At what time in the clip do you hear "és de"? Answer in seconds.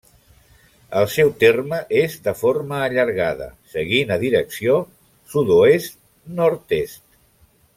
1.99-2.33